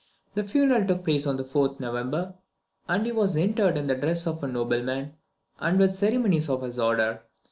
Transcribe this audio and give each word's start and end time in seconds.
The 0.33 0.43
funeral 0.43 0.87
took 0.87 1.03
place 1.03 1.27
on 1.27 1.35
the 1.37 1.43
4th 1.43 1.79
November, 1.79 2.33
and 2.87 3.05
he 3.05 3.11
was 3.11 3.35
interred 3.35 3.77
in 3.77 3.85
the 3.85 3.93
dress 3.93 4.25
of 4.25 4.43
a 4.43 4.47
nobleman, 4.47 5.13
and 5.59 5.77
with 5.77 5.91
the 5.91 5.97
ceremonies 5.97 6.49
of 6.49 6.63
his 6.63 6.79
order. 6.79 7.21